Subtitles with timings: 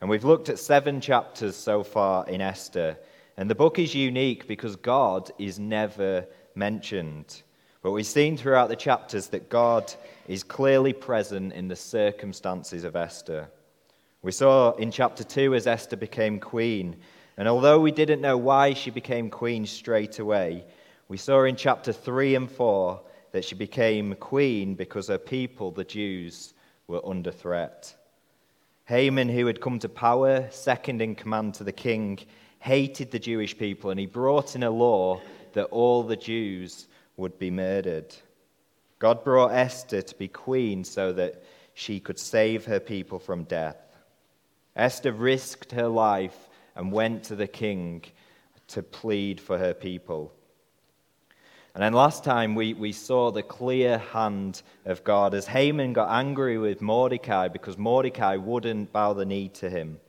[0.00, 2.96] and we've looked at seven chapters so far in Esther.
[3.36, 7.42] And the book is unique because God is never mentioned.
[7.82, 9.92] But we've seen throughout the chapters that God
[10.28, 13.48] is clearly present in the circumstances of Esther.
[14.22, 16.96] We saw in chapter 2 as Esther became queen,
[17.38, 20.64] and although we didn't know why she became queen straight away,
[21.10, 23.00] we saw in chapter 3 and 4
[23.32, 26.54] that she became queen because her people, the Jews,
[26.86, 27.92] were under threat.
[28.84, 32.20] Haman, who had come to power, second in command to the king,
[32.60, 35.20] hated the Jewish people and he brought in a law
[35.54, 38.14] that all the Jews would be murdered.
[39.00, 41.42] God brought Esther to be queen so that
[41.74, 43.82] she could save her people from death.
[44.76, 48.04] Esther risked her life and went to the king
[48.68, 50.32] to plead for her people.
[51.74, 56.10] And then last time we, we saw the clear hand of God as Haman got
[56.10, 60.00] angry with Mordecai because Mordecai wouldn't bow the knee to him.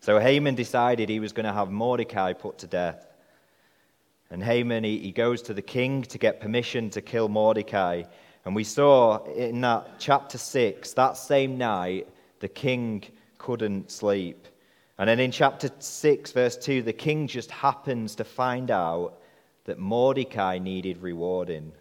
[0.00, 3.04] So Haman decided he was going to have Mordecai put to death.
[4.30, 8.04] And Haman, he, he goes to the king to get permission to kill Mordecai.
[8.44, 12.06] And we saw in that chapter 6, that same night,
[12.38, 13.02] the king
[13.38, 14.46] couldn't sleep.
[14.98, 19.17] And then in chapter 6, verse 2, the king just happens to find out
[19.68, 21.72] that Mordecai needed rewarding.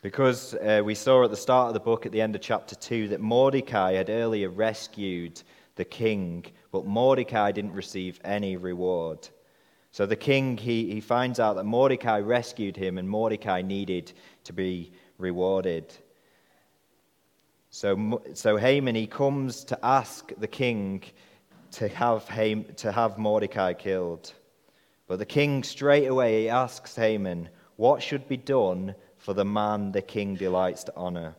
[0.00, 2.76] Because uh, we saw at the start of the book, at the end of chapter
[2.76, 5.42] 2, that Mordecai had earlier rescued
[5.74, 9.28] the king, but Mordecai didn't receive any reward.
[9.90, 14.12] So the king, he, he finds out that Mordecai rescued him and Mordecai needed
[14.44, 15.92] to be rewarded.
[17.70, 21.02] So, so Haman, he comes to ask the king
[21.72, 24.32] to have, Ham, to have Mordecai killed.
[25.10, 30.02] But the king straight away asks Haman, What should be done for the man the
[30.02, 31.34] king delights to honor?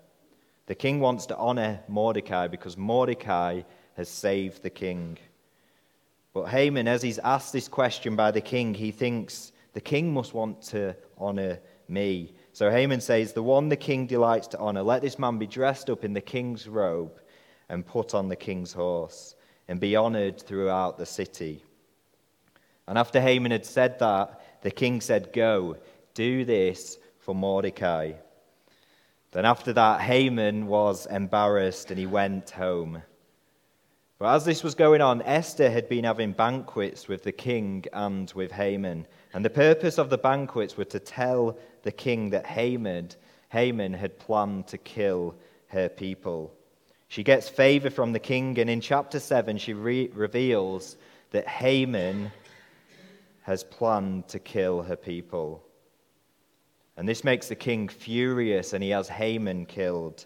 [0.66, 3.62] The king wants to honor Mordecai because Mordecai
[3.96, 5.18] has saved the king.
[6.34, 10.34] But Haman, as he's asked this question by the king, he thinks the king must
[10.34, 11.58] want to honor
[11.88, 12.34] me.
[12.52, 15.90] So Haman says, The one the king delights to honor, let this man be dressed
[15.90, 17.22] up in the king's robe
[17.70, 19.36] and put on the king's horse
[19.70, 21.64] and be honored throughout the city.
[22.88, 25.78] And after Haman had said that, the king said, Go,
[26.14, 28.14] do this for Mordecai.
[29.32, 33.02] Then after that, Haman was embarrassed and he went home.
[34.20, 38.32] But as this was going on, Esther had been having banquets with the king and
[38.34, 39.08] with Haman.
[39.34, 43.10] And the purpose of the banquets were to tell the king that Haman,
[43.50, 45.34] Haman had planned to kill
[45.68, 46.54] her people.
[47.08, 50.98] She gets favor from the king, and in chapter 7, she re- reveals
[51.32, 52.32] that Haman
[53.42, 55.64] has planned to kill her people.
[56.98, 60.26] And this makes the king furious, and he has Haman killed.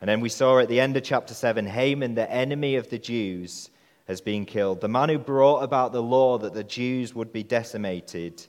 [0.00, 2.98] And then we saw at the end of chapter 7 Haman, the enemy of the
[2.98, 3.70] Jews,
[4.06, 4.80] has been killed.
[4.80, 8.44] The man who brought about the law that the Jews would be decimated,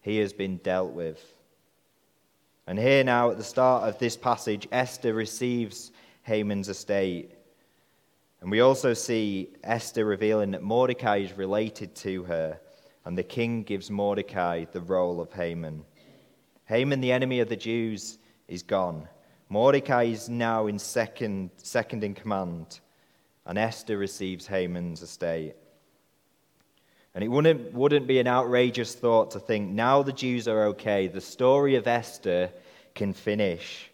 [0.00, 1.22] he has been dealt with.
[2.66, 5.92] And here now, at the start of this passage, Esther receives
[6.22, 7.32] Haman's estate.
[8.40, 12.58] And we also see Esther revealing that Mordecai is related to her
[13.04, 15.84] and the king gives Mordecai the role of Haman.
[16.66, 19.08] Haman, the enemy of the Jews, is gone.
[19.48, 22.80] Mordecai is now in second, second in command,
[23.46, 25.54] and Esther receives Haman's estate.
[27.14, 31.06] And it wouldn't, wouldn't be an outrageous thought to think now the Jews are okay,
[31.06, 32.50] the story of Esther
[32.94, 33.90] can finish.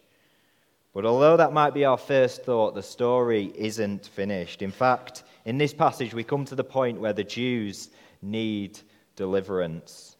[0.93, 4.61] But although that might be our first thought, the story isn't finished.
[4.61, 7.89] In fact, in this passage, we come to the point where the Jews
[8.21, 8.79] need
[9.21, 10.17] deliverance.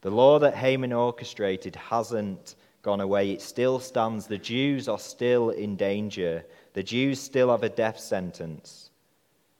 [0.00, 4.26] The law that Haman orchestrated hasn't gone away, it still stands.
[4.26, 8.90] The Jews are still in danger, the Jews still have a death sentence.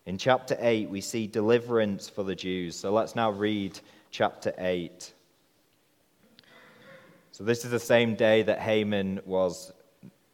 [0.06, 2.74] In chapter 8, we see deliverance for the Jews.
[2.74, 3.78] So let's now read
[4.10, 5.12] chapter 8.
[7.30, 9.72] So, this is the same day that Haman was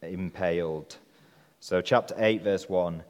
[0.01, 0.97] impaled.
[1.59, 3.03] So, chapter 8, verse 1.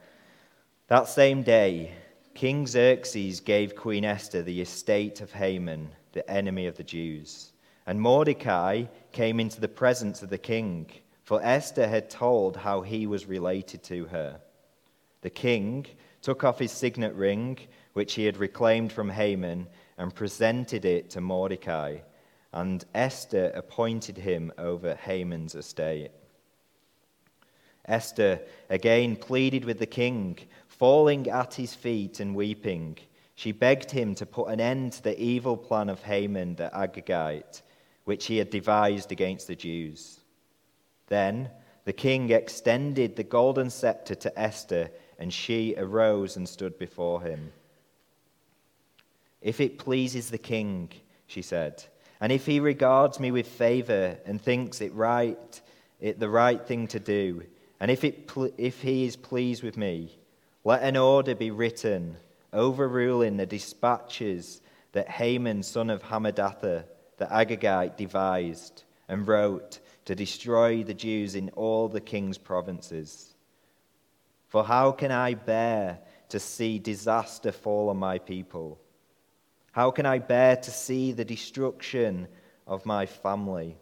[0.87, 1.93] That same day,
[2.37, 7.51] King Xerxes gave Queen Esther the estate of Haman, the enemy of the Jews.
[7.87, 10.85] And Mordecai, came into the presence of the king,
[11.23, 14.39] for Esther had told how he was related to her.
[15.21, 15.87] The king
[16.21, 17.57] took off his signet ring,
[17.93, 19.65] which he had reclaimed from Haman,
[19.97, 21.97] and presented it to Mordecai,
[22.53, 26.11] and Esther appointed him over Haman's estate.
[27.87, 30.37] Esther again pleaded with the king,
[30.77, 32.97] falling at his feet and weeping.
[33.35, 37.61] She begged him to put an end to the evil plan of Haman the Agagite,
[38.05, 40.19] which he had devised against the Jews.
[41.07, 41.49] Then
[41.85, 47.51] the king extended the golden scepter to Esther, and she arose and stood before him.
[49.41, 50.91] If it pleases the king,
[51.27, 51.83] she said,
[52.19, 55.61] and if he regards me with favor and thinks it right,
[55.99, 57.43] it the right thing to do,
[57.79, 60.17] and if, it, if he is pleased with me,
[60.67, 62.17] let an order be written
[62.51, 64.59] overruling the dispatches
[64.91, 66.83] that Haman, son of Hammedatha,
[67.15, 73.33] the Agagite, devised and wrote to destroy the Jews in all the king's provinces.
[74.49, 78.77] For how can I bear to see disaster fall on my people?
[79.71, 82.27] How can I bear to see the destruction
[82.67, 83.77] of my family?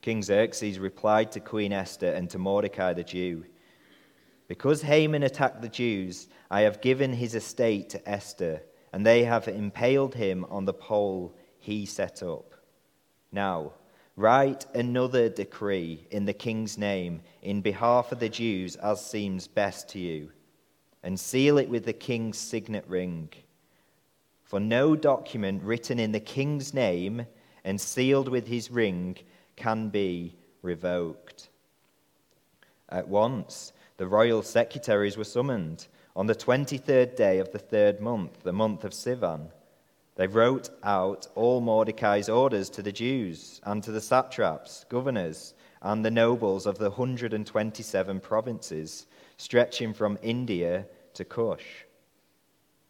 [0.00, 3.44] King Xerxes replied to Queen Esther and to Mordecai the Jew
[4.48, 8.62] Because Haman attacked the Jews, I have given his estate to Esther,
[8.92, 12.54] and they have impaled him on the pole he set up.
[13.30, 13.72] Now,
[14.16, 19.90] write another decree in the king's name in behalf of the Jews as seems best
[19.90, 20.32] to you,
[21.02, 23.28] and seal it with the king's signet ring.
[24.44, 27.26] For no document written in the king's name
[27.64, 29.18] and sealed with his ring
[29.56, 31.50] can be revoked.
[32.88, 38.42] At once, the royal secretaries were summoned on the 23rd day of the third month,
[38.44, 39.48] the month of Sivan.
[40.14, 46.04] They wrote out all Mordecai's orders to the Jews and to the satraps, governors, and
[46.04, 49.06] the nobles of the 127 provinces,
[49.36, 51.84] stretching from India to Cush.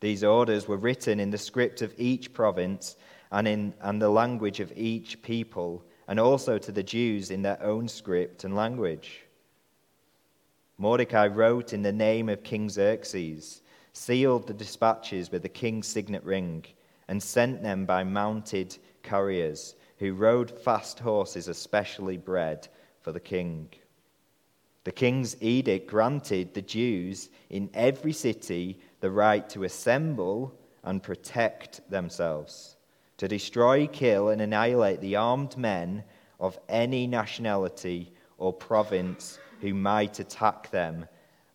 [0.01, 2.97] These orders were written in the script of each province
[3.33, 7.63] and in and the language of each people and also to the Jews in their
[7.63, 9.28] own script and language.
[10.79, 16.23] Mordecai wrote in the name of King Xerxes, sealed the dispatches with the king's signet
[16.23, 16.65] ring,
[17.09, 22.69] and sent them by mounted couriers who rode fast horses especially bred
[23.01, 23.69] for the king.
[24.85, 30.55] The king's edict granted the Jews in every city the right to assemble
[30.85, 32.77] and protect themselves
[33.17, 36.05] to destroy, kill, and annihilate the armed men
[36.39, 41.07] of any nationality or province who might attack them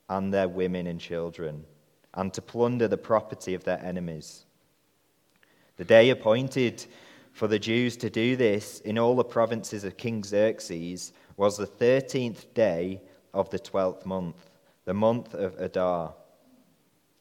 [0.10, 1.66] and their women and children,
[2.14, 4.46] and to plunder the property of their enemies.
[5.78, 6.86] The day appointed
[7.32, 11.66] for the Jews to do this in all the provinces of King Xerxes was the
[11.66, 13.02] 13th day
[13.34, 14.50] of the 12th month,
[14.86, 16.14] the month of Adar.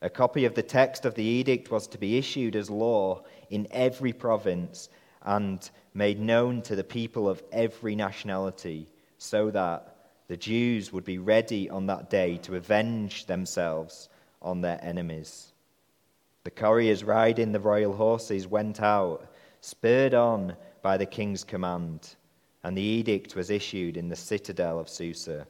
[0.03, 3.67] A copy of the text of the edict was to be issued as law in
[3.71, 4.91] every province
[5.23, 8.89] and made known to the people of every nationality,
[9.19, 9.92] so that
[10.33, 14.09] the Jews would be ready on that day to avenge themselves
[14.41, 15.53] on their enemies.
[16.45, 19.31] The couriers riding the royal horses went out,
[19.61, 22.17] spurred on by the king's command,
[22.65, 25.47] and the edict was issued in the citadel of Susa.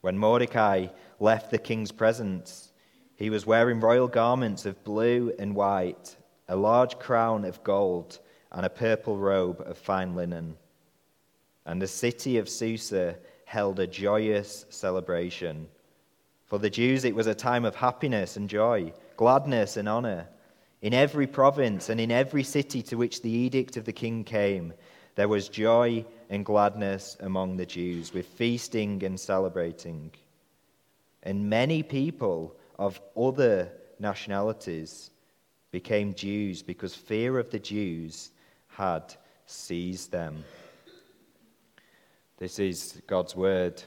[0.00, 0.86] When Mordecai
[1.20, 2.72] left the king's presence,
[3.16, 6.16] he was wearing royal garments of blue and white,
[6.48, 8.18] a large crown of gold,
[8.50, 10.56] and a purple robe of fine linen.
[11.66, 15.68] And the city of Susa held a joyous celebration.
[16.46, 20.28] For the Jews, it was a time of happiness and joy, gladness and honor.
[20.82, 24.74] In every province and in every city to which the edict of the king came,
[25.14, 30.10] there was joy and gladness among the Jews, with feasting and celebrating.
[31.22, 35.10] And many people of other nationalities
[35.70, 38.30] became Jews because fear of the Jews
[38.68, 39.14] had
[39.46, 40.44] seized them.
[42.44, 43.82] This is God's word.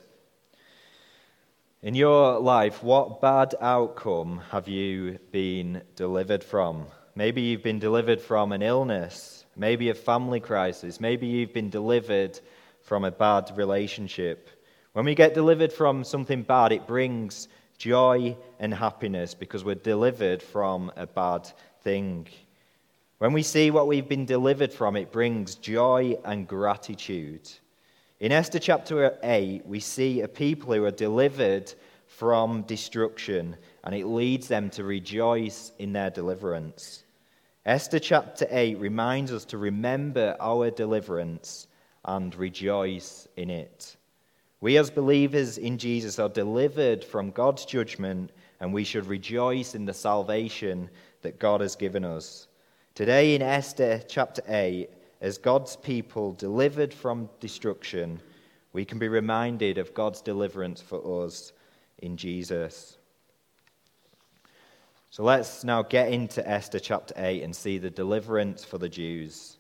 [1.84, 6.88] In your life, what bad outcome have you been delivered from?
[7.14, 12.40] Maybe you've been delivered from an illness maybe a family crisis, maybe you've been delivered
[12.82, 14.50] from a bad relationship.
[14.94, 20.42] When we get delivered from something bad, it brings joy and happiness because we're delivered
[20.42, 21.48] from a bad
[21.84, 22.28] thing.
[23.20, 27.48] When we see what we've been delivered from, it brings joy and gratitude.
[28.20, 31.72] In Esther chapter 8, we see a people who are delivered
[32.08, 37.04] from destruction, and it leads them to rejoice in their deliverance.
[37.64, 41.68] Esther chapter 8 reminds us to remember our deliverance
[42.06, 43.96] and rejoice in it.
[44.62, 49.86] We, as believers in Jesus, are delivered from God's judgment, and we should rejoice in
[49.86, 50.90] the salvation
[51.22, 52.48] that God has given us.
[52.96, 54.90] Today, in Esther chapter 8,
[55.22, 58.20] as God's people delivered from destruction,
[58.74, 61.52] we can be reminded of God's deliverance for us
[62.00, 62.98] in Jesus.
[65.10, 69.58] So let's now get into Esther chapter 8 and see the deliverance for the Jews.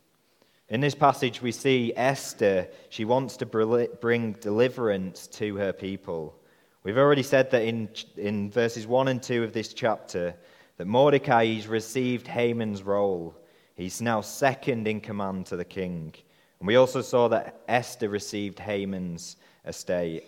[0.69, 6.35] In this passage, we see Esther, she wants to bring deliverance to her people.
[6.83, 10.35] We've already said that in, in verses 1 and 2 of this chapter
[10.77, 13.35] that Mordecai has received Haman's role.
[13.77, 16.11] He's now second in command to the king.
[16.59, 20.27] And we also saw that Esther received Haman's estate.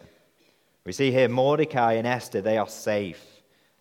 [0.85, 3.25] We see here Mordecai and Esther, they are safe,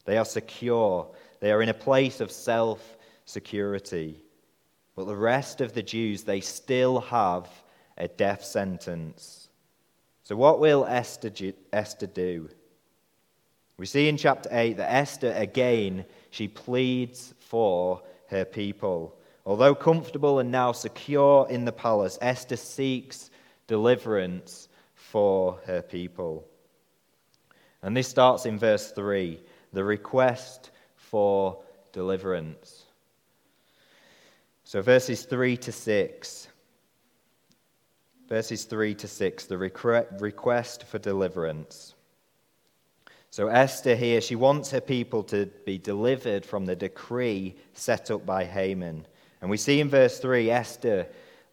[0.07, 1.07] they are secure,
[1.41, 2.97] they are in a place of self
[3.27, 4.25] security.
[4.97, 7.47] But the rest of the Jews, they still have
[7.99, 9.51] a death sentence.
[10.23, 11.31] So, what will Esther,
[11.75, 12.49] Esther do?
[13.77, 19.18] We see in chapter 8 that Esther, again, she pleads for her people.
[19.49, 23.31] Although comfortable and now secure in the palace, Esther seeks
[23.67, 26.47] deliverance for her people.
[27.81, 29.41] And this starts in verse 3
[29.73, 31.63] the request for
[31.93, 32.85] deliverance.
[34.65, 36.49] So, verses 3 to 6.
[38.29, 41.95] Verses 3 to 6, the request for deliverance.
[43.31, 48.27] So, Esther here, she wants her people to be delivered from the decree set up
[48.27, 49.07] by Haman.
[49.41, 51.07] And we see in verse 3, Esther,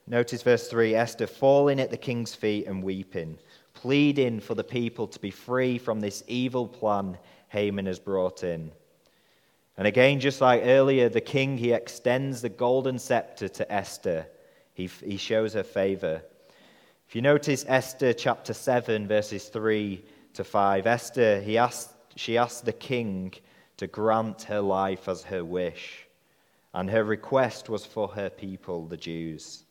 [0.08, 3.38] notice verse 3, Esther falling at the king's feet and weeping,
[3.74, 7.18] pleading for the people to be free from this evil plan
[7.50, 8.72] Haman has brought in.
[9.78, 14.26] And again, just like earlier, the king, he extends the golden scepter to Esther.
[14.74, 16.22] He, he shows her favor.
[17.08, 22.66] If you notice Esther chapter 7, verses 3 to 5, Esther, he asked, she asked
[22.66, 23.34] the king
[23.78, 26.05] to grant her life as her wish.
[26.76, 29.64] And her request was for her people, the Jews.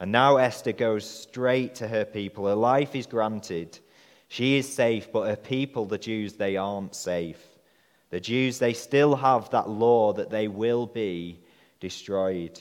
[0.00, 2.48] And now Esther goes straight to her people.
[2.48, 3.78] Her life is granted.
[4.26, 7.40] She is safe, but her people, the Jews, they aren't safe.
[8.10, 11.38] The Jews, they still have that law that they will be
[11.78, 12.60] destroyed.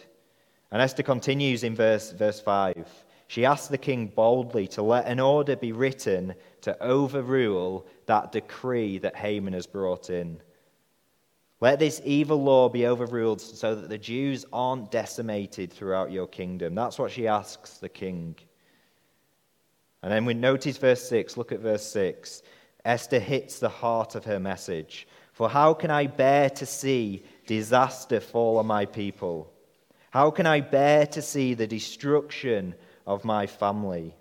[0.70, 2.88] And Esther continues in verse, verse 5.
[3.30, 9.00] She asks the king boldly to let an order be written to overrule that decree
[9.00, 10.40] that Haman has brought in.
[11.62, 16.74] Let this evil law be overruled so that the Jews aren't decimated throughout your kingdom.
[16.74, 18.36] That's what she asks the king.
[20.02, 21.38] And then we notice verse 6.
[21.38, 22.42] Look at verse 6.
[22.84, 25.08] Esther hits the heart of her message.
[25.34, 29.54] For how can I bear to see disaster fall on my people?
[30.10, 32.74] How can I bear to see the destruction
[33.06, 34.16] of my family?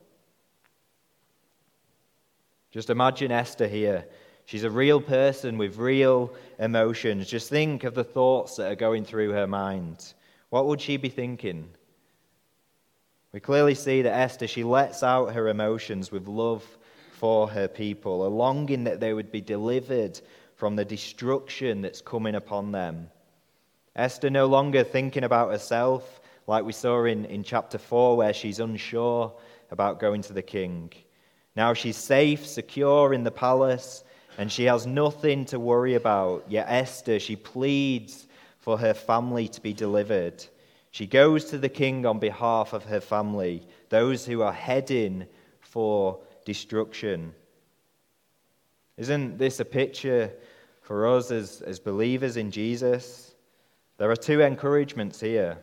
[2.71, 4.05] Just imagine Esther here.
[4.51, 7.29] She's a real person with real emotions.
[7.29, 10.13] Just think of the thoughts that are going through her mind.
[10.49, 11.71] What would she be thinking?
[13.33, 16.65] We clearly see that Esther, she lets out her emotions with love
[17.13, 20.21] for her people, a longing that they would be delivered
[20.57, 23.09] from the destruction that's coming upon them.
[23.95, 28.59] Esther no longer thinking about herself, like we saw in, in chapter 4, where she's
[28.59, 29.33] unsure
[29.71, 30.93] about going to the king.
[31.55, 34.03] Now she's safe, secure in the palace,
[34.41, 36.47] and she has nothing to worry about.
[36.49, 38.27] Yet Esther, she pleads
[38.59, 40.43] for her family to be delivered.
[40.93, 45.27] She goes to the king on behalf of her family, those who are heading
[45.61, 47.35] for destruction.
[48.97, 50.33] Isn't this a picture
[50.81, 53.35] for us as, as believers in Jesus,
[53.99, 55.59] there are two encouragements here.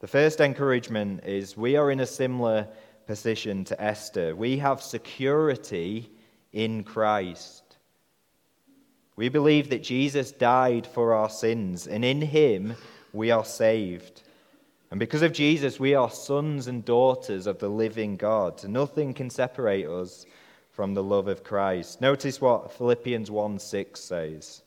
[0.00, 2.68] The first encouragement is we are in a similar
[3.06, 4.34] position to Esther.
[4.34, 6.10] We have security
[6.54, 7.63] in Christ.
[9.16, 12.74] We believe that Jesus died for our sins, and in him
[13.12, 14.22] we are saved.
[14.90, 18.62] And because of Jesus, we are sons and daughters of the living God.
[18.64, 20.26] Nothing can separate us
[20.72, 22.00] from the love of Christ.
[22.00, 24.62] Notice what Philippians 1 6 says.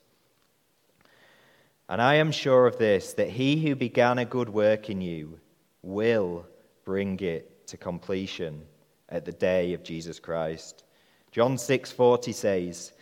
[1.90, 5.38] And I am sure of this, that he who began a good work in you
[5.82, 6.46] will
[6.84, 8.62] bring it to completion
[9.08, 10.84] at the day of Jesus Christ.
[11.30, 12.92] John 6:40 says,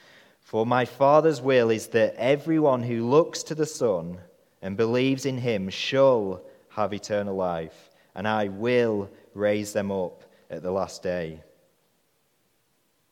[0.47, 4.21] "For my Father's will is that everyone who looks to the Son
[4.63, 10.63] and believes in him shall have eternal life, and I will raise them up at
[10.63, 11.43] the last day."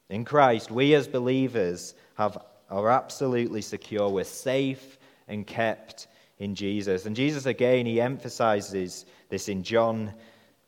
[0.08, 2.38] In Christ, we as believers have,
[2.70, 4.08] are absolutely secure.
[4.08, 6.06] We're safe and kept
[6.38, 7.04] in Jesus.
[7.04, 10.14] And Jesus, again, he emphasizes this in John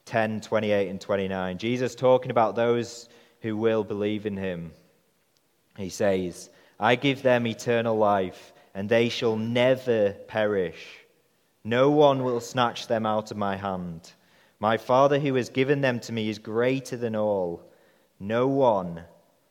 [0.07, 1.59] 10 28 and 29.
[1.59, 3.09] Jesus talking about those
[3.41, 4.73] who will believe in him.
[5.77, 10.99] He says, I give them eternal life, and they shall never perish.
[11.65, 14.13] No one will snatch them out of my hand.
[14.61, 17.63] My Father who has given them to me is greater than all.
[18.21, 19.03] No one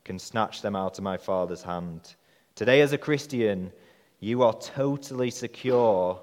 [0.03, 2.15] can snatch them out of my Father's hand.
[2.55, 3.71] Today, as a Christian,
[4.19, 6.21] you are totally secure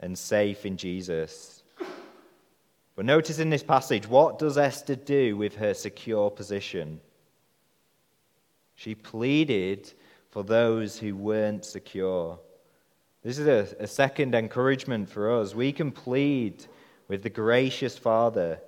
[0.00, 1.62] and safe in Jesus.
[2.94, 7.00] But notice in this passage, what does Esther do with her secure position?
[8.74, 9.92] She pleaded
[10.36, 12.38] for those who weren't secure.
[13.22, 15.54] This is a, a, second encouragement for us.
[15.54, 16.62] We can plead
[17.08, 18.60] with the gracious Father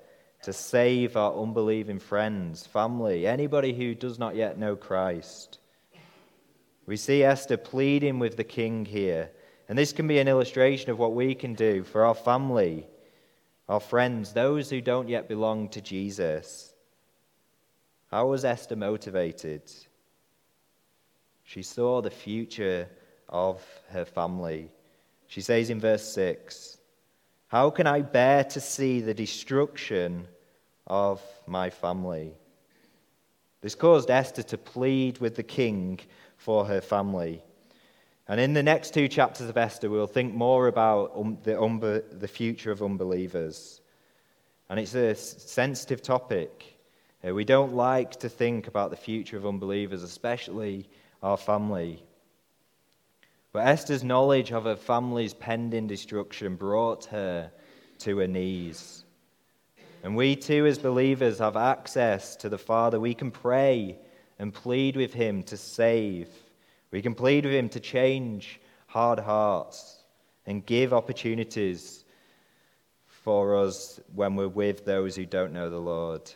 [0.45, 5.59] to save our unbelieving friends, family, anybody who does not yet know Christ.
[6.87, 9.31] We see Esther pleading with the king here.
[9.69, 12.87] And this can be an illustration of what we can do for our family,
[13.69, 16.73] our friends, those who don't yet belong to Jesus.
[18.11, 19.71] How was Esther motivated?
[21.49, 22.87] She saw the future
[23.31, 24.71] of her family.
[25.29, 26.77] She says in verse 6
[27.47, 30.29] How can I bear to see the destruction
[30.87, 32.35] of my family?
[33.63, 36.01] This caused Esther to plead with the king
[36.37, 37.43] for her family.
[38.29, 42.29] And in the next two chapters of Esther, we'll think more about um, the, the
[42.29, 43.81] future of unbelievers.
[44.69, 46.77] And it's a sensitive topic.
[47.27, 50.87] Uh, we don't like to think about the future of unbelievers, especially
[51.23, 52.03] our family.
[53.53, 57.51] But Esther's knowledge of her family's pending destruction brought her
[58.01, 59.05] to her knees.
[60.03, 63.01] And we too, as believers, have access to the Father.
[63.01, 63.99] We can pray
[64.39, 66.29] and plead with Him to save.
[66.91, 70.05] We can plead with Him to change hard hearts
[70.47, 72.05] and give opportunities
[73.07, 76.31] for us when we're with those who don't know the Lord.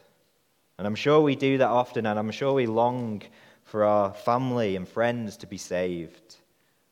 [0.77, 3.23] And I'm sure we do that often, and I'm sure we long
[3.65, 6.37] for our family and friends to be saved.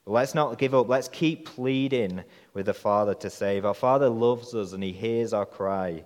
[0.05, 0.89] But let's not give up.
[0.89, 2.23] Let's keep pleading
[2.55, 3.65] with the Father to save.
[3.65, 6.05] Our Father loves us and He hears our cry.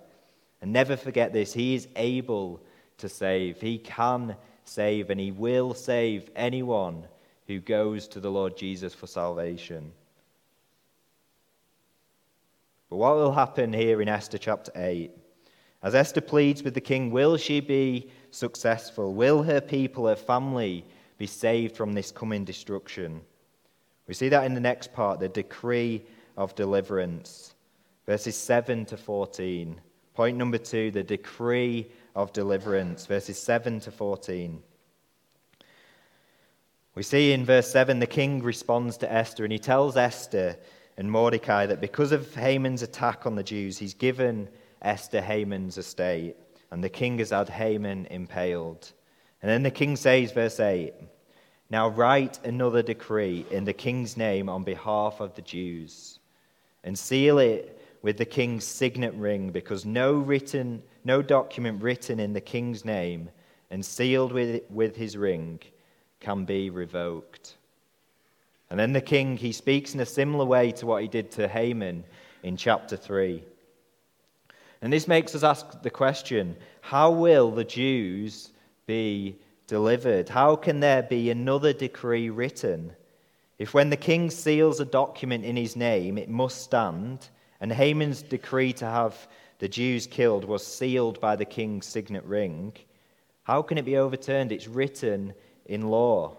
[0.61, 2.61] And never forget this He is able
[2.97, 3.61] to save.
[3.61, 7.05] He can save, and He will save anyone
[7.47, 9.91] who goes to the Lord Jesus for salvation.
[12.89, 15.11] But what will happen here in Esther chapter 8?
[15.83, 19.13] As Esther pleads with the king, will she be successful?
[19.13, 20.85] Will her people, her family,
[21.17, 23.21] be saved from this coming destruction?
[24.07, 26.03] We see that in the next part, the decree
[26.37, 27.55] of deliverance,
[28.05, 29.79] verses 7 to 14.
[30.13, 34.61] Point number two, the decree of deliverance, verses 7 to 14.
[36.93, 40.57] We see in verse 7 the king responds to Esther and he tells Esther
[40.97, 44.47] and Mordecai that because of Haman's attack on the Jews, he's given
[44.81, 46.37] Esther Haman's estate,
[46.71, 48.91] and the king has had Haman impaled.
[49.41, 50.93] And then the king says, verse 8,
[51.69, 56.19] Now write another decree in the king's name on behalf of the Jews,
[56.83, 62.33] and seal it with the king's signet ring, because no, written, no document written in
[62.33, 63.29] the king's name
[63.71, 65.59] and sealed with, with his ring
[66.19, 67.55] can be revoked.
[68.69, 71.47] And then the king, he speaks in a similar way to what he did to
[71.47, 72.03] Haman
[72.43, 73.43] in chapter 3.
[74.85, 78.51] And this makes us ask the question how will the Jews
[78.85, 80.29] be delivered?
[80.29, 82.93] How can there be another decree written?
[83.57, 88.21] If when the king seals a document in his name, it must stand, and Haman's
[88.21, 92.73] decree to have the Jews killed was sealed by the king's signet ring,
[93.41, 94.51] how can it be overturned?
[94.51, 95.33] It's written
[95.65, 96.37] in law.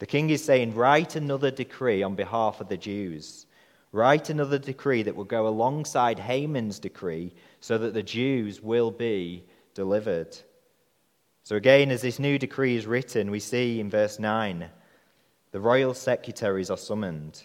[0.00, 3.46] The king is saying, Write another decree on behalf of the Jews.
[3.92, 9.44] Write another decree that will go alongside Haman's decree so that the Jews will be
[9.74, 10.36] delivered.
[11.42, 14.68] So, again, as this new decree is written, we see in verse 9
[15.50, 17.42] the royal secretaries are summoned.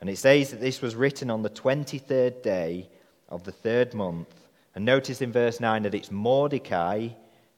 [0.00, 2.88] And it says that this was written on the 23rd day
[3.28, 4.32] of the third month.
[4.74, 7.08] And notice in verse 9 that it's Mordecai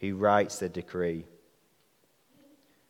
[0.00, 1.26] who writes the decree.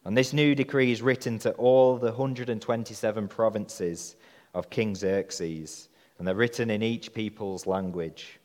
[0.05, 4.17] And this new decree is written to all the 127 provinces
[4.55, 5.89] of King Xerxes,
[6.19, 8.39] and they're written in each people's language.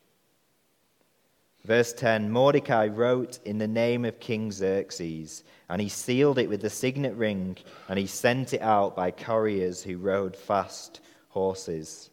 [1.65, 6.61] Verse 10 Mordecai wrote in the name of King Xerxes, and he sealed it with
[6.61, 7.57] the signet ring,
[7.89, 12.09] and he sent it out by couriers who rode fast horses.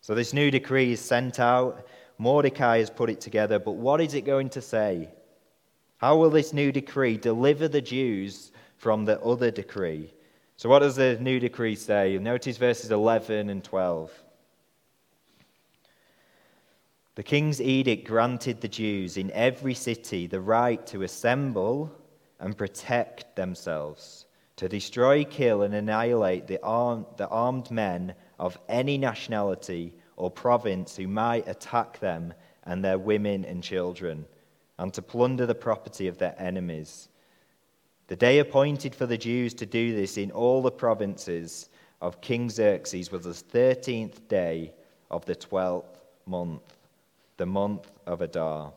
[0.00, 1.86] So this new decree is sent out.
[2.18, 5.08] Mordecai has put it together, but what is it going to say?
[5.96, 10.14] How will this new decree deliver the Jews from the other decree?
[10.60, 12.12] So, what does the new decree say?
[12.12, 14.12] You'll Notice verses 11 and 12.
[17.14, 21.90] The king's edict granted the Jews in every city the right to assemble
[22.40, 28.98] and protect themselves, to destroy, kill, and annihilate the, arm, the armed men of any
[28.98, 34.26] nationality or province who might attack them and their women and children,
[34.78, 37.08] and to plunder the property of their enemies.
[38.10, 41.68] The day appointed for the Jews to do this in all the provinces
[42.02, 44.72] of King Xerxes was the 13th day
[45.12, 45.84] of the 12th
[46.26, 46.76] month,
[47.36, 48.72] the month of Adar.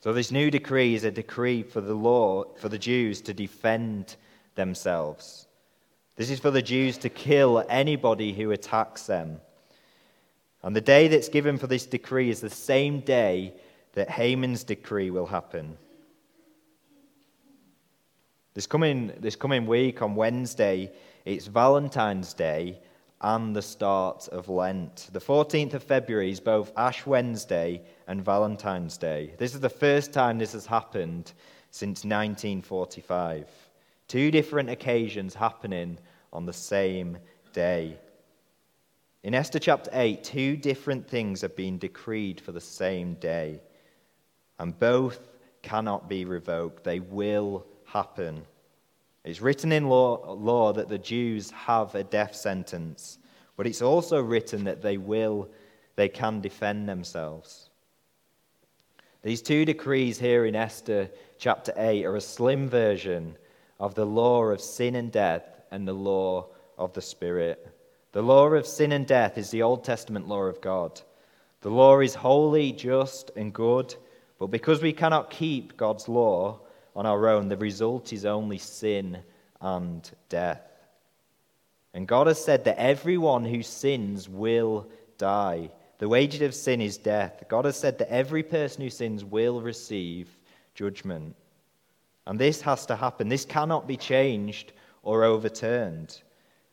[0.00, 4.16] So, this new decree is a decree for the law, for the Jews to defend
[4.56, 5.46] themselves.
[6.16, 9.40] This is for the Jews to kill anybody who attacks them.
[10.64, 13.54] And the day that's given for this decree is the same day
[13.92, 15.78] that Haman's decree will happen.
[18.54, 20.92] This coming, this coming week on Wednesday,
[21.24, 22.78] it's Valentine's Day
[23.20, 25.08] and the start of Lent.
[25.12, 29.34] The 14th of February is both Ash Wednesday and Valentine's Day.
[29.38, 31.32] This is the first time this has happened
[31.72, 33.48] since 1945.
[34.06, 35.98] Two different occasions happening
[36.32, 37.18] on the same
[37.52, 37.98] day.
[39.24, 43.60] In Esther chapter 8, two different things have been decreed for the same day,
[44.60, 45.18] and both
[45.62, 46.84] cannot be revoked.
[46.84, 48.44] They will happen.
[49.24, 53.18] It's written in law, law that the Jews have a death sentence,
[53.56, 55.48] but it's also written that they will,
[55.94, 57.70] they can defend themselves.
[59.22, 63.36] These two decrees here in Esther chapter 8 are a slim version
[63.78, 67.66] of the law of sin and death and the law of the Spirit.
[68.12, 71.00] The law of sin and death is the Old Testament law of God.
[71.62, 73.94] The law is holy, just, and good,
[74.38, 76.60] but because we cannot keep God's law,
[76.94, 79.18] on our own, the result is only sin
[79.60, 80.62] and death.
[81.92, 85.70] And God has said that everyone who sins will die.
[85.98, 87.44] The wages of sin is death.
[87.48, 90.28] God has said that every person who sins will receive
[90.74, 91.36] judgment.
[92.26, 93.28] And this has to happen.
[93.28, 96.20] This cannot be changed or overturned.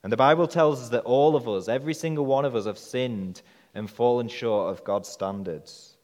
[0.03, 2.79] And the Bible tells us that all of us, every single one of us, have
[2.79, 3.41] sinned
[3.75, 5.97] and fallen short of God's standards.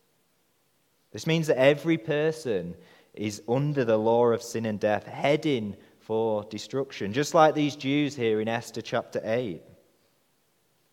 [1.12, 2.75] This means that every person
[3.17, 8.15] is under the law of sin and death, heading for destruction, just like these Jews
[8.15, 9.62] here in Esther chapter 8.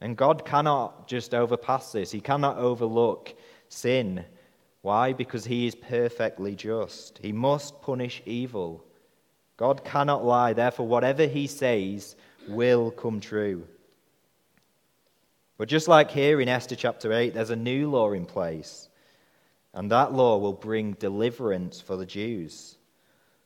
[0.00, 3.34] And God cannot just overpass this, He cannot overlook
[3.68, 4.24] sin.
[4.82, 5.12] Why?
[5.12, 7.18] Because He is perfectly just.
[7.18, 8.84] He must punish evil.
[9.56, 12.16] God cannot lie, therefore, whatever He says
[12.48, 13.66] will come true.
[15.56, 18.88] But just like here in Esther chapter 8, there's a new law in place.
[19.74, 22.76] And that law will bring deliverance for the Jews.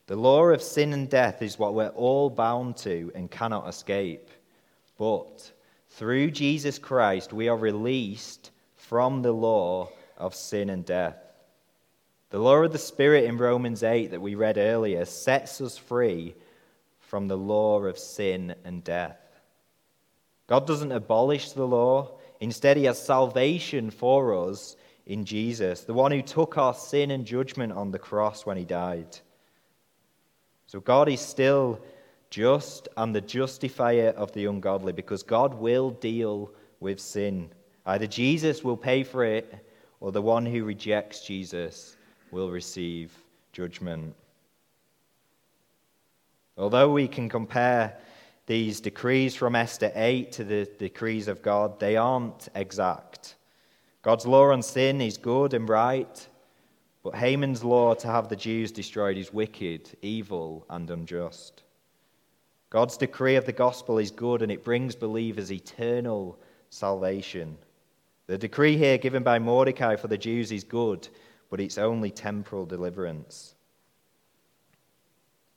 [0.07, 4.29] The law of sin and death is what we're all bound to and cannot escape.
[4.99, 5.51] But
[5.91, 11.17] through Jesus Christ, we are released from the law of sin and death.
[12.31, 16.35] The law of the Spirit in Romans 8 that we read earlier sets us free
[17.01, 19.19] from the law of sin and death.
[20.47, 24.77] God doesn't abolish the law, instead, He has salvation for us
[25.09, 28.65] in Jesus, the one who took our sin and judgment on the cross when he
[28.65, 29.19] died.
[30.67, 31.81] So God is still
[32.29, 37.51] just and the justifier of the ungodly because God will deal with sin.
[37.87, 39.67] Either Jesus will pay for it
[40.01, 41.97] or the one who rejects Jesus
[42.31, 43.11] will receive
[43.53, 44.15] judgment.
[46.59, 47.97] Although we can compare
[48.45, 53.37] these decrees from Esther 8 to the decrees of God, they aren't exact.
[54.09, 56.29] God's law on sin is good and right,
[57.03, 61.63] but Haman's law to have the Jews destroyed is wicked, evil, and unjust.
[62.71, 66.39] God's decree of the gospel is good and it brings believers eternal
[66.71, 67.59] salvation.
[68.29, 71.07] The decree here given by Mordecai for the Jews is good,
[71.51, 73.57] but it's only temporal deliverance.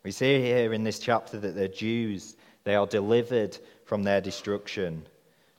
[0.04, 2.36] We see here in this chapter that the Jews,
[2.66, 5.06] they are delivered from their destruction.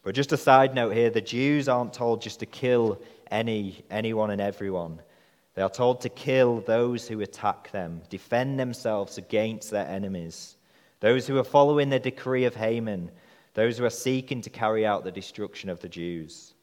[0.02, 4.30] But just a side note here the Jews aren't told just to kill any, anyone
[4.30, 5.00] and everyone.
[5.54, 10.56] They are told to kill those who attack them, defend themselves against their enemies,
[11.00, 13.10] those who are following the decree of Haman,
[13.54, 16.54] those who are seeking to carry out the destruction of the Jews.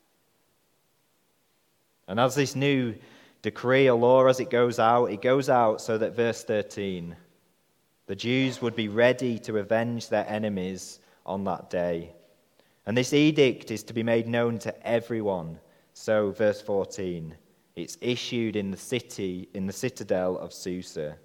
[2.07, 2.95] And as this new
[3.43, 7.15] decree or law, as it goes out, it goes out so that, verse 13,
[8.07, 12.11] the Jews would be ready to avenge their enemies on that day.
[12.89, 15.59] And this edict is to be made known to everyone.
[15.93, 17.35] So, verse 14,
[17.75, 21.15] it's issued in the city, in the citadel of Susa.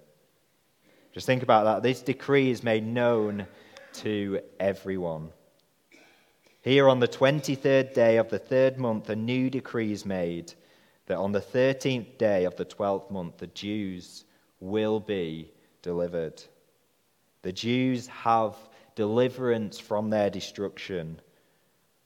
[1.11, 1.81] Just think about that.
[1.81, 3.47] This decree is made known
[3.93, 5.31] to everyone.
[6.61, 10.53] Here on the 23rd day of the third month, a new decree is made
[11.07, 14.25] that on the 13th day of the 12th month, the Jews
[14.59, 15.51] will be
[15.81, 16.43] delivered.
[17.41, 18.55] The Jews have
[18.93, 21.21] deliverance from their destruction.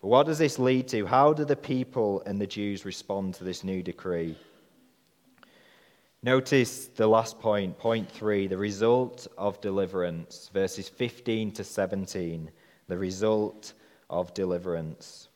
[0.01, 1.05] But what does this lead to?
[1.05, 4.37] How do the people and the Jews respond to this new decree?
[6.21, 12.51] Notice the last point, point three, the result of deliverance, verses 15 to 17.
[12.87, 13.73] The result
[14.09, 15.29] of deliverance.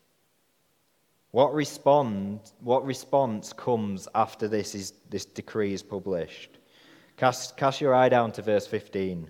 [1.31, 6.57] What, respond, what response comes after this, is, this decree is published?
[7.17, 9.29] Cast, cast your eye down to verse 15.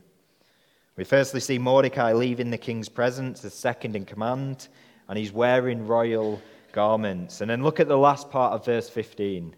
[0.96, 4.67] We firstly see Mordecai leaving the king's presence as second in command,
[5.07, 7.41] and he's wearing royal garments.
[7.41, 9.55] And then look at the last part of verse 15.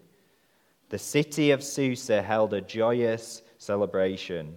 [0.88, 4.56] The city of Susa held a joyous celebration.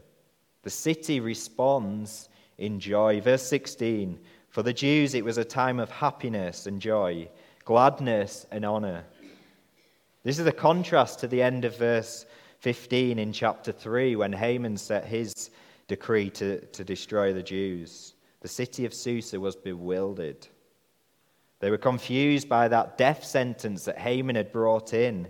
[0.64, 3.22] The city responds in joy.
[3.22, 7.30] Verse 16 For the Jews, it was a time of happiness and joy,
[7.66, 9.06] gladness and honor.
[10.24, 12.26] This is a contrast to the end of verse
[12.60, 15.50] 15 in chapter 3 when Haman set his
[15.88, 18.14] decree to, to destroy the Jews.
[18.42, 20.48] The city of Susa was bewildered.
[21.60, 25.28] They were confused by that death sentence that Haman had brought in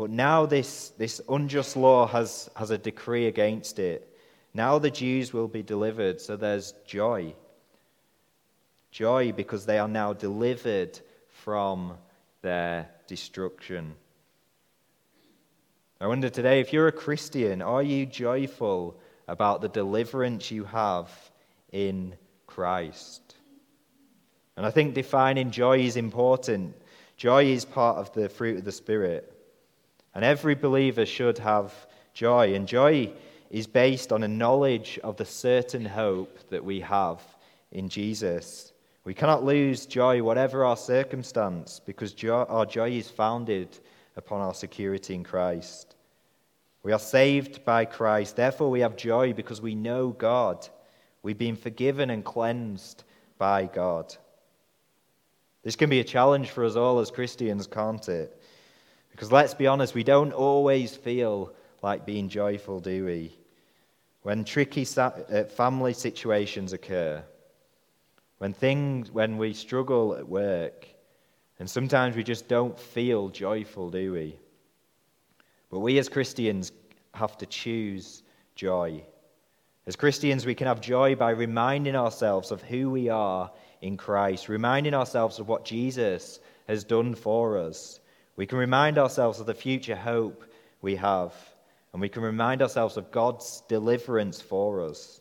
[0.00, 4.16] but now this, this unjust law has, has a decree against it.
[4.54, 7.34] Now the Jews will be delivered, so there's joy.
[8.90, 11.98] Joy because they are now delivered from
[12.40, 13.92] their destruction.
[16.00, 21.10] I wonder today if you're a Christian, are you joyful about the deliverance you have
[21.72, 22.14] in
[22.46, 23.29] Christ?
[24.56, 26.74] And I think defining joy is important.
[27.16, 29.32] Joy is part of the fruit of the Spirit.
[30.14, 31.72] And every believer should have
[32.14, 32.54] joy.
[32.54, 33.12] And joy
[33.50, 37.20] is based on a knowledge of the certain hope that we have
[37.72, 38.72] in Jesus.
[39.04, 43.78] We cannot lose joy, whatever our circumstance, because joy, our joy is founded
[44.16, 45.96] upon our security in Christ.
[46.82, 48.36] We are saved by Christ.
[48.36, 50.68] Therefore, we have joy because we know God.
[51.22, 53.04] We've been forgiven and cleansed
[53.38, 54.16] by God.
[55.62, 58.40] This can be a challenge for us all as Christians, can't it?
[59.10, 63.36] Because let's be honest, we don't always feel like being joyful, do we?
[64.22, 67.22] When tricky uh, family situations occur,
[68.38, 70.86] when things, when we struggle at work,
[71.58, 74.38] and sometimes we just don't feel joyful, do we?
[75.70, 76.72] But we as Christians
[77.12, 78.22] have to choose
[78.54, 79.02] joy.
[79.86, 84.48] As Christians, we can have joy by reminding ourselves of who we are in Christ,
[84.48, 88.00] reminding ourselves of what Jesus has done for us,
[88.36, 90.44] we can remind ourselves of the future hope
[90.82, 91.34] we have,
[91.92, 95.20] and we can remind ourselves of God's deliverance for us.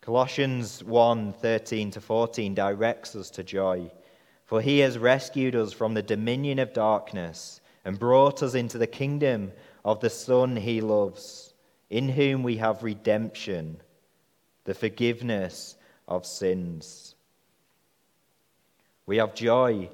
[0.00, 3.90] Colossians 1 13 to 14 directs us to joy.
[4.50, 8.86] For he has rescued us from the dominion of darkness and brought us into the
[8.86, 9.52] kingdom
[9.84, 11.54] of the Son he loves,
[11.88, 13.80] in whom we have redemption,
[14.64, 15.76] the forgiveness
[16.10, 17.14] of sins.
[19.06, 19.88] We have joy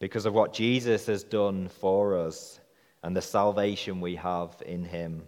[0.00, 2.58] because of what Jesus has done for us
[3.02, 5.22] and the salvation we have in him.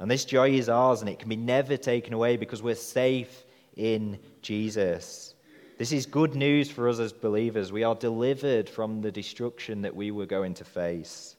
[0.00, 3.44] And this joy is ours and it can be never taken away because we're safe
[3.76, 5.34] in Jesus.
[5.78, 7.72] This is good news for us as believers.
[7.72, 11.36] We are delivered from the destruction that we were going to face.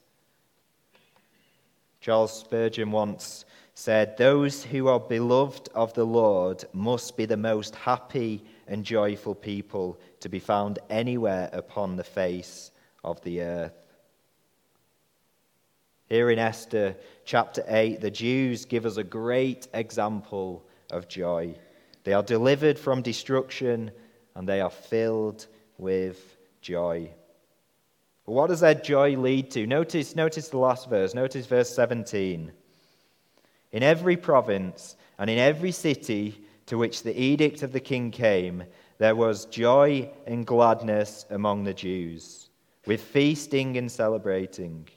[2.02, 3.44] Charles Spurgeon once
[3.80, 9.34] said, Those who are beloved of the Lord must be the most happy and joyful
[9.34, 12.72] people to be found anywhere upon the face
[13.06, 13.74] of the earth.
[16.10, 21.56] Here in Esther chapter 8, the Jews give us a great example of joy.
[22.04, 23.92] They are delivered from destruction
[24.36, 27.12] and they are filled with joy.
[28.26, 29.66] But what does that joy lead to?
[29.66, 31.14] Notice, notice the last verse.
[31.14, 32.52] Notice verse 17.
[33.72, 38.64] In every province and in every city to which the edict of the king came,
[38.98, 42.50] there was joy and gladness among the Jews,
[42.86, 44.88] with feasting and celebrating.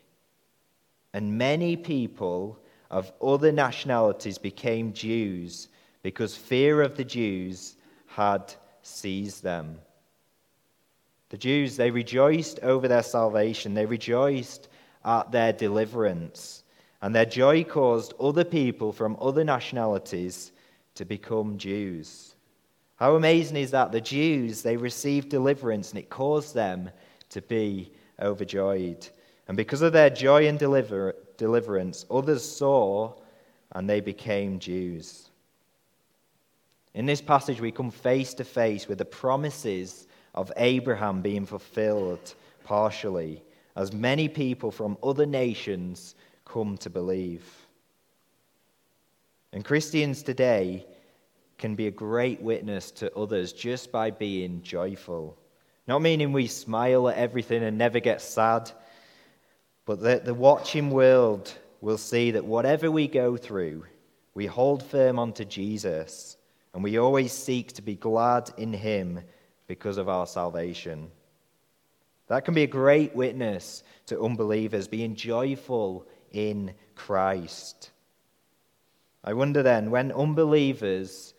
[1.12, 2.58] And many people
[2.90, 5.68] of other nationalities became Jews
[6.02, 9.78] because fear of the Jews had seized them.
[11.30, 14.68] The Jews, they rejoiced over their salvation, they rejoiced
[15.04, 16.62] at their deliverance,
[17.03, 20.53] and their joy caused other people from other nationalities
[20.95, 22.37] to become Jews.
[22.97, 23.91] How amazing is that?
[23.91, 26.91] The Jews, they received deliverance and it caused them
[27.31, 29.09] to be overjoyed.
[29.49, 33.15] And because of their joy and deliver- deliverance, others saw
[33.73, 35.29] and they became Jews.
[36.95, 42.35] In this passage, we come face to face with the promises of Abraham being fulfilled
[42.62, 43.43] partially
[43.75, 46.15] as many people from other nations
[46.53, 47.43] come to believe.
[49.55, 50.87] And Christians today
[51.57, 55.38] can be a great witness to others just by being joyful.
[55.88, 58.71] Not meaning we smile at everything and never get sad,
[59.87, 63.87] but that the watching world will see that whatever we go through,
[64.35, 66.37] we hold firm onto Jesus
[66.75, 69.21] and we always seek to be glad in Him
[69.69, 71.11] because of our salvation.
[72.29, 77.90] That can be a great witness to unbelievers, being joyful in Christ.
[79.25, 81.35] I wonder then, when unbelievers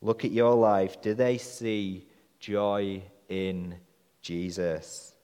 [0.00, 2.06] look at your life, do they see
[2.40, 3.74] joy in
[4.22, 5.14] Jesus?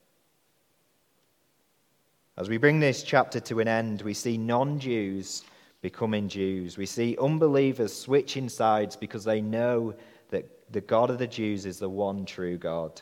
[2.37, 5.43] As we bring this chapter to an end, we see non Jews
[5.81, 6.77] becoming Jews.
[6.77, 9.93] We see unbelievers switching sides because they know
[10.29, 13.01] that the God of the Jews is the one true God.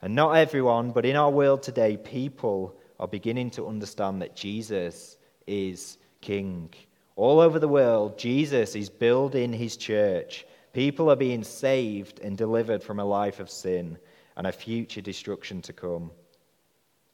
[0.00, 5.18] And not everyone, but in our world today, people are beginning to understand that Jesus
[5.48, 6.72] is King.
[7.16, 10.46] All over the world, Jesus is building his church.
[10.72, 13.98] People are being saved and delivered from a life of sin
[14.36, 16.12] and a future destruction to come.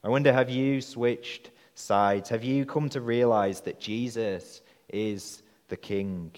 [0.03, 2.29] I wonder have you switched sides?
[2.29, 6.31] Have you come to realize that Jesus is the King?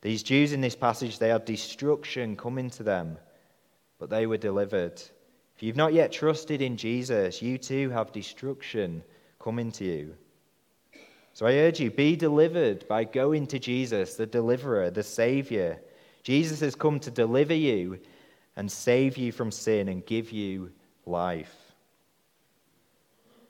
[0.00, 3.16] These Jews in this passage, they had destruction coming to them,
[4.00, 5.00] but they were delivered.
[5.62, 9.00] If you've not yet trusted in Jesus, you too have destruction
[9.38, 10.16] coming to you.
[11.34, 15.78] So I urge you, be delivered by going to Jesus, the deliverer, the Savior.
[16.24, 18.00] Jesus has come to deliver you
[18.56, 20.72] and save you from sin and give you
[21.06, 21.54] life.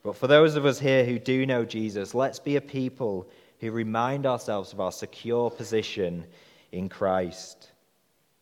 [0.03, 3.27] But for those of us here who do know Jesus, let's be a people
[3.59, 6.27] who remind ourselves of our secure position
[6.72, 7.72] in Christ.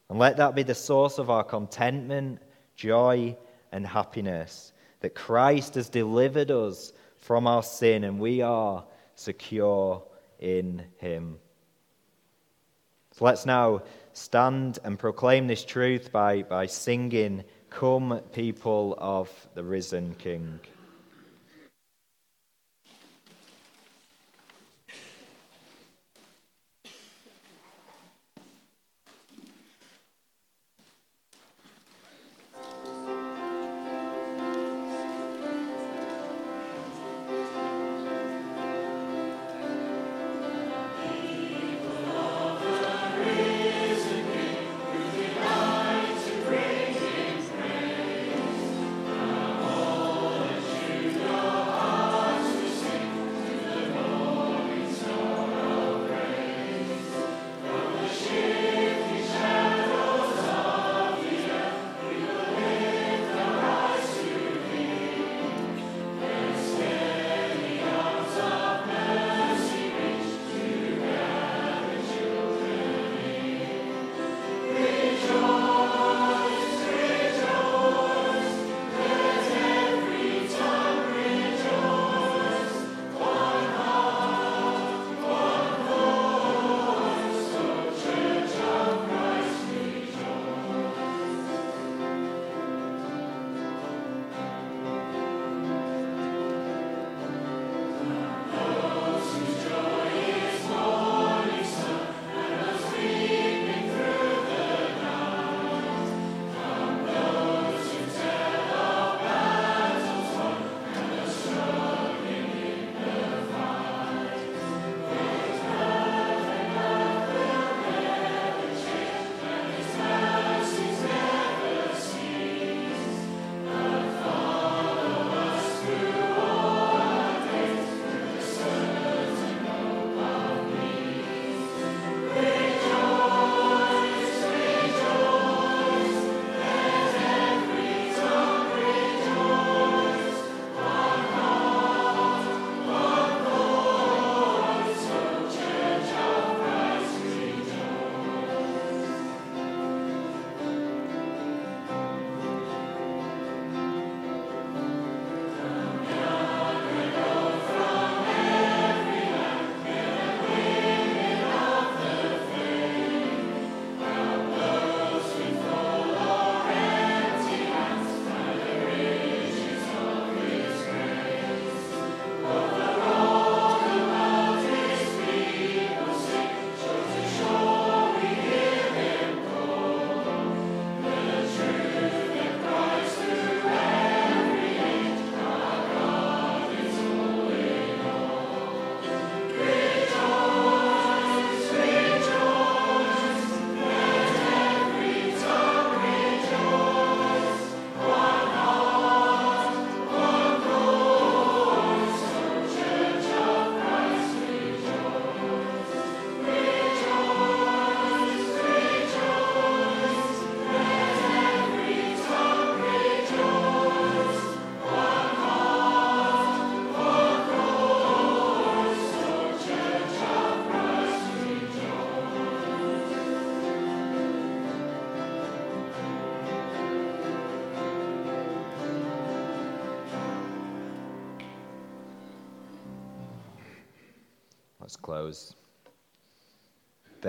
[0.08, 2.40] And let that be the source of our contentment,
[2.74, 3.36] joy,
[3.72, 4.72] and happiness.
[5.00, 10.02] That Christ has delivered us from our sin and we are secure
[10.38, 11.38] in Him.
[13.12, 19.62] So let's now stand and proclaim this truth by, by singing, Come, people of the
[19.62, 20.58] risen King.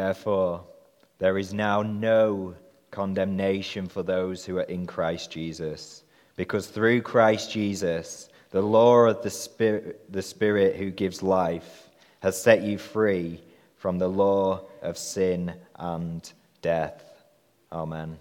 [0.02, 0.64] Therefore,
[1.20, 2.56] there is now no
[2.90, 6.04] condemnation for those who are in Christ Jesus,
[6.36, 11.88] because through Christ Jesus, the law of the Spirit, the Spirit who gives life
[12.22, 13.42] has set you free
[13.78, 16.34] from the law of sin and
[16.64, 17.04] death.
[17.72, 18.18] Amen.